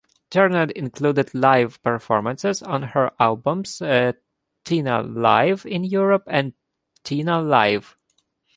Turner 0.31 0.63
included 0.75 1.31
live 1.35 1.79
performances 1.83 2.63
on 2.63 2.81
her 2.81 3.11
albums, 3.19 3.83
"Tina 4.65 5.03
Live 5.03 5.63
in 5.63 5.83
Europe" 5.83 6.23
and 6.25 6.55
"Tina 7.03 7.39
Live". 7.39 7.95